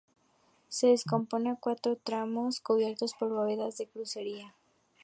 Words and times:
Se 0.67 0.87
descompone 0.87 1.49
en 1.49 1.55
cuatro 1.57 1.95
tramos 1.95 2.59
cubiertos 2.59 3.13
por 3.13 3.29
bóvedas 3.29 3.77
de 3.77 3.85
crucería. 3.85 4.55